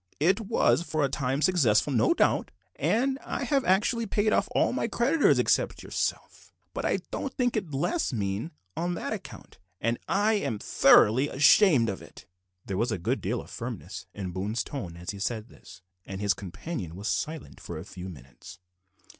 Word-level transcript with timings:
It 0.19 0.39
was 0.47 0.81
for 0.81 1.05
a 1.05 1.09
time 1.09 1.43
successful 1.43 1.93
no 1.93 2.15
doubt, 2.15 2.49
and 2.75 3.19
I 3.23 3.43
have 3.43 3.63
actually 3.63 4.07
paid 4.07 4.33
off 4.33 4.49
all 4.55 4.73
my 4.73 4.87
creditors 4.87 5.37
except 5.37 5.83
yourself, 5.83 6.51
but 6.73 6.83
I 6.85 6.97
don't 7.11 7.31
think 7.35 7.55
it 7.55 7.69
the 7.69 7.77
less 7.77 8.11
mean 8.11 8.49
on 8.75 8.95
that 8.95 9.13
account, 9.13 9.59
and 9.79 9.99
I'm 10.07 10.57
thoroughly 10.57 11.29
ashamed 11.29 11.87
of 11.87 12.01
it." 12.01 12.25
There 12.65 12.77
was 12.77 12.91
a 12.91 12.97
good 12.97 13.21
deal 13.21 13.41
of 13.41 13.51
firmness 13.51 14.07
in 14.11 14.31
Boone's 14.31 14.63
tone 14.63 14.97
as 14.97 15.11
he 15.11 15.19
said 15.19 15.49
this, 15.49 15.83
and 16.03 16.19
his 16.19 16.33
companion 16.33 16.95
was 16.95 17.07
silent 17.07 17.59
for 17.59 17.77
a 17.77 17.85
few 17.85 18.09
minutes. 18.09 18.57